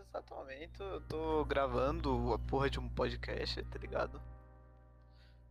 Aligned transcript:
exato 0.00 0.34
momento 0.34 0.82
eu 0.82 1.00
tô 1.02 1.44
gravando 1.44 2.32
a 2.32 2.38
porra 2.38 2.70
de 2.70 2.80
um 2.80 2.88
podcast, 2.88 3.62
tá 3.64 3.78
ligado? 3.78 4.20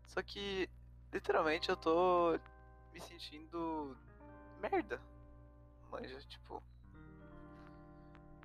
Só 0.08 0.22
que, 0.22 0.70
literalmente, 1.14 1.70
eu 1.70 1.78
tô 1.78 2.40
me 2.92 3.00
sentindo 3.00 3.96
merda. 4.60 5.00
Manja, 5.92 6.20
tipo. 6.28 6.62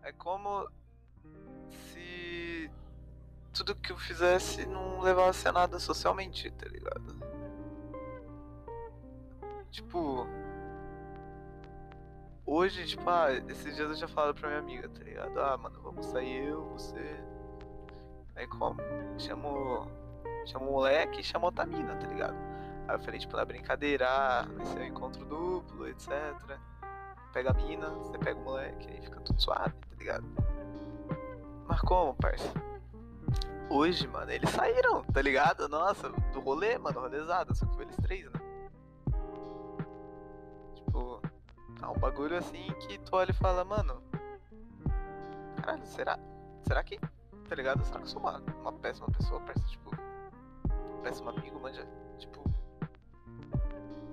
É 0.02 0.12
como 0.12 0.68
se 1.70 2.70
tudo 3.54 3.74
que 3.74 3.92
eu 3.92 3.96
fizesse 3.96 4.66
não 4.66 5.00
levasse 5.00 5.48
a 5.48 5.52
nada 5.52 5.78
socialmente, 5.78 6.50
tá 6.50 6.68
ligado? 6.68 7.16
Tipo. 9.70 10.26
Hoje, 12.56 12.86
tipo, 12.86 13.10
ah, 13.10 13.32
esses 13.32 13.74
dias 13.74 13.90
eu 13.90 13.96
já 13.96 14.06
falo 14.06 14.32
pra 14.32 14.48
minha 14.48 14.60
amiga, 14.60 14.88
tá 14.88 15.02
ligado? 15.02 15.40
Ah, 15.40 15.58
mano, 15.58 15.76
vamos 15.82 16.06
sair 16.06 16.46
eu, 16.46 16.62
você. 16.68 17.20
Aí 18.36 18.46
como? 18.46 18.76
Chamo. 19.18 19.90
Chamo 20.46 20.68
o 20.68 20.72
moleque 20.74 21.20
e 21.20 21.24
chamo 21.24 21.46
outra 21.46 21.66
mina, 21.66 21.96
tá 21.96 22.06
ligado? 22.06 22.36
Aí 22.86 22.94
eu 22.94 23.00
falei, 23.00 23.18
tipo, 23.18 23.36
na 23.36 23.44
brincadeira, 23.44 24.06
ah, 24.08 24.46
vai 24.56 24.66
ser 24.66 24.82
um 24.82 24.84
encontro 24.84 25.24
duplo, 25.24 25.88
etc. 25.88 26.12
Pega 27.32 27.50
a 27.50 27.54
mina, 27.54 27.88
você 27.88 28.16
pega 28.18 28.38
o 28.38 28.44
moleque, 28.44 28.88
aí 28.88 29.02
fica 29.02 29.18
tudo 29.22 29.42
suave, 29.42 29.74
tá 29.74 29.96
ligado? 29.98 30.24
Mas 31.66 31.80
como, 31.80 32.14
parça? 32.14 32.52
Hoje, 33.68 34.06
mano, 34.06 34.30
eles 34.30 34.50
saíram, 34.50 35.02
tá 35.02 35.20
ligado? 35.20 35.68
Nossa, 35.68 36.08
do 36.08 36.38
rolê, 36.38 36.78
mano, 36.78 37.00
rolezada, 37.00 37.52
só 37.52 37.66
que 37.66 37.74
foi 37.74 37.84
eles 37.84 37.96
três, 37.96 38.26
né? 38.26 38.43
Bagulho 42.04 42.36
assim 42.36 42.66
que 42.80 42.98
tu 42.98 43.16
olha 43.16 43.30
e 43.30 43.34
fala, 43.34 43.64
mano. 43.64 44.02
Caralho, 45.56 45.86
será? 45.86 46.18
Será 46.62 46.84
que. 46.84 46.98
Tá 47.48 47.54
ligado? 47.54 47.82
Será 47.82 47.98
que 47.98 48.04
eu 48.04 48.08
sou 48.08 48.20
uma, 48.20 48.42
uma 48.60 48.72
péssima 48.74 49.06
pessoa, 49.10 49.40
parça? 49.40 49.66
Tipo. 49.66 49.90
Péssimo 51.02 51.30
amigo, 51.30 51.58
manja? 51.58 51.86
Tipo. 52.18 52.44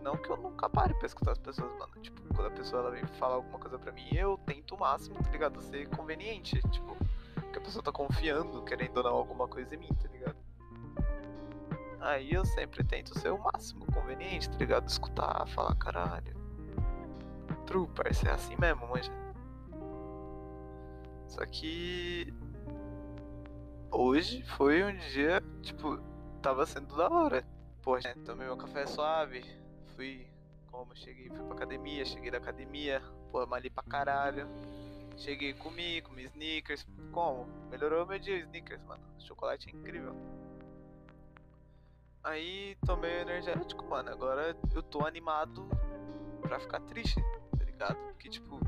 Não 0.01 0.15
que 0.15 0.29
eu 0.29 0.37
nunca 0.37 0.69
pare 0.69 0.93
pra 0.93 1.05
escutar 1.05 1.33
as 1.33 1.37
pessoas, 1.37 1.69
mano. 1.77 1.91
Tipo, 2.01 2.21
quando 2.33 2.47
a 2.47 2.51
pessoa 2.51 2.81
ela 2.81 2.91
vem 2.91 3.05
falar 3.19 3.35
alguma 3.35 3.59
coisa 3.59 3.77
pra 3.77 3.91
mim, 3.91 4.07
eu 4.13 4.37
tento 4.45 4.75
o 4.75 4.79
máximo, 4.79 5.21
tá 5.21 5.29
ligado? 5.29 5.61
Ser 5.61 5.89
conveniente. 5.89 6.61
Tipo, 6.69 6.95
que 7.51 7.59
a 7.59 7.61
pessoa 7.61 7.83
tá 7.83 7.91
confiando, 7.91 8.63
querendo 8.63 9.03
dar 9.03 9.09
alguma 9.09 9.49
coisa 9.49 9.75
em 9.75 9.77
mim, 9.77 9.89
tá 10.01 10.07
ligado? 10.07 10.37
Aí 11.99 12.31
eu 12.31 12.45
sempre 12.45 12.85
tento 12.85 13.19
ser 13.19 13.31
o 13.31 13.37
máximo 13.37 13.85
conveniente, 13.87 14.49
tá 14.49 14.57
ligado? 14.57 14.87
Escutar, 14.87 15.45
falar, 15.49 15.75
caralho. 15.75 16.40
Parça, 17.95 18.29
é 18.29 18.31
assim 18.31 18.55
mesmo, 18.57 18.87
manja. 18.87 19.11
Só 21.27 21.45
que. 21.45 22.33
Hoje 23.89 24.43
foi 24.43 24.83
um 24.83 24.95
dia, 24.97 25.41
tipo, 25.61 25.97
tava 26.41 26.65
sendo 26.65 26.95
da 26.95 27.09
hora. 27.09 27.45
Poxa, 27.81 28.15
tomei 28.25 28.45
meu 28.45 28.57
café 28.57 28.85
suave, 28.85 29.43
fui 29.95 30.27
como 30.71 30.95
cheguei, 30.95 31.29
fui 31.29 31.43
pra 31.45 31.55
academia, 31.55 32.05
cheguei 32.05 32.31
da 32.31 32.37
academia, 32.37 33.01
pô, 33.31 33.45
malhei 33.45 33.69
pra 33.69 33.83
caralho. 33.83 34.47
Cheguei, 35.17 35.53
comi, 35.53 36.01
comi 36.01 36.23
sneakers. 36.23 36.85
Como? 37.11 37.45
Melhorou 37.69 38.05
meu 38.05 38.17
dia, 38.17 38.37
sneakers, 38.39 38.81
mano. 38.83 39.03
Chocolate 39.19 39.69
é 39.69 39.71
incrível. 39.71 40.15
Aí 42.23 42.77
tomei 42.85 43.21
energético, 43.21 43.85
mano. 43.85 44.09
Agora 44.09 44.55
eu 44.73 44.81
tô 44.81 45.05
animado 45.05 45.67
pra 46.41 46.59
ficar 46.59 46.79
triste, 46.81 47.23
ligado? 47.81 47.95
Porque, 47.95 48.29
tipo, 48.29 48.59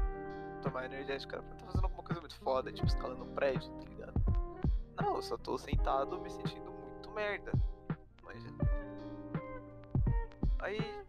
tomar 0.61 0.85
energético 0.85 1.33
pra 1.33 1.53
estar 1.53 1.65
fazendo 1.65 1.83
alguma 1.83 2.03
coisa 2.03 2.19
muito 2.19 2.35
foda, 2.37 2.71
tipo, 2.71 2.87
escalando 2.87 3.23
um 3.23 3.33
prédio, 3.33 3.71
tá 3.73 3.89
ligado? 3.89 4.13
Não, 4.99 5.15
eu 5.15 5.21
só 5.21 5.37
tô 5.37 5.57
sentado 5.57 6.19
me 6.19 6.29
sentindo 6.29 6.71
muito 6.71 7.11
merda. 7.11 7.51
Mas. 8.23 8.43
Aí. 10.59 11.03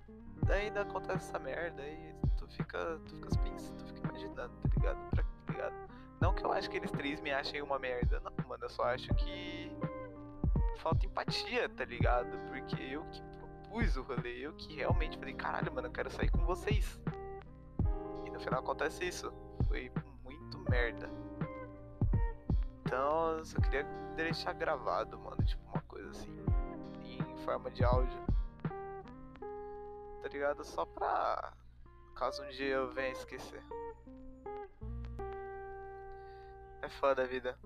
Ainda 0.47 0.83
acontece 0.83 1.31
essa 1.31 1.39
merda 1.39 1.83
aí 1.83 2.15
tu 2.37 2.47
fica. 2.49 3.01
Tu 3.07 3.15
fica 3.15 3.29
pensando, 3.39 3.79
tu 3.79 3.87
fica 3.87 4.09
imaginando, 4.09 4.53
tá 4.61 4.69
ligado? 4.77 5.11
Pra, 5.11 5.23
tá 5.23 5.53
ligado? 5.53 5.75
Não 6.21 6.35
que 6.35 6.45
eu 6.45 6.53
acho 6.53 6.69
que 6.69 6.77
eles 6.77 6.91
três 6.91 7.19
me 7.21 7.33
achem 7.33 7.63
uma 7.63 7.79
merda, 7.79 8.21
não, 8.21 8.33
mano. 8.47 8.65
Eu 8.65 8.71
só 8.71 8.85
acho 8.85 9.09
que. 9.15 9.73
Falta 10.77 11.07
empatia, 11.07 11.67
tá 11.71 11.85
ligado? 11.87 12.37
Porque 12.49 12.83
eu 12.83 13.05
que 13.07 13.23
propus 13.39 13.97
o 13.97 14.03
rolê, 14.03 14.47
eu 14.47 14.53
que 14.53 14.75
realmente 14.75 15.17
falei, 15.17 15.33
caralho, 15.33 15.73
mano, 15.73 15.89
eu 15.89 15.93
quero 15.93 16.11
sair 16.11 16.31
com 16.31 16.45
vocês. 16.45 17.01
No 18.35 18.41
final 18.41 18.61
acontece 18.61 19.05
isso. 19.05 19.33
Foi 19.69 19.91
muito 20.25 20.59
merda. 20.69 21.09
Então, 22.81 23.39
eu 23.39 23.45
só 23.45 23.61
queria 23.61 23.85
deixar 24.17 24.53
gravado, 24.53 25.19
mano, 25.19 25.43
tipo 25.45 25.63
uma 25.71 25.81
coisa 25.83 26.11
assim, 26.11 26.37
em 27.03 27.37
forma 27.45 27.71
de 27.71 27.85
áudio. 27.85 28.19
Tá 30.21 30.29
ligado? 30.29 30.65
Só 30.65 30.85
pra 30.85 31.53
caso 32.17 32.43
um 32.43 32.49
dia 32.49 32.75
eu 32.75 32.91
venha 32.91 33.13
esquecer. 33.13 33.63
É 36.83 36.89
foda 36.89 37.23
a 37.23 37.27
vida. 37.27 37.57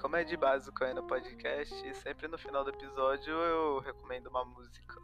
Como 0.00 0.16
é 0.16 0.24
de 0.24 0.36
básico 0.36 0.84
aí 0.84 0.94
no 0.94 1.02
podcast, 1.02 1.94
sempre 1.96 2.28
no 2.28 2.38
final 2.38 2.62
do 2.62 2.70
episódio 2.70 3.32
eu 3.32 3.80
recomendo 3.80 4.28
uma 4.28 4.44
música. 4.44 4.94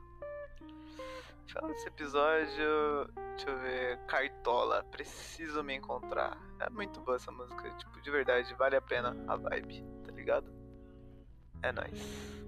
Final 1.46 1.68
desse 1.68 1.88
episódio, 1.88 3.06
deixa 3.36 3.50
eu 3.50 3.58
ver, 3.58 3.98
Cartola, 4.06 4.84
preciso 4.84 5.62
me 5.62 5.74
encontrar. 5.74 6.38
É 6.60 6.70
muito 6.70 7.00
boa 7.00 7.16
essa 7.16 7.30
música, 7.30 7.70
tipo, 7.70 8.00
de 8.00 8.10
verdade, 8.10 8.54
vale 8.54 8.76
a 8.76 8.82
pena 8.82 9.14
a 9.26 9.36
vibe, 9.36 9.84
tá 10.04 10.12
ligado? 10.12 10.52
É 11.62 11.72
nóis. 11.72 12.44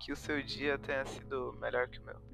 Que 0.00 0.12
o 0.12 0.16
seu 0.16 0.42
dia 0.42 0.78
tenha 0.78 1.04
sido 1.06 1.52
melhor 1.60 1.88
que 1.88 1.98
o 1.98 2.02
meu. 2.04 2.31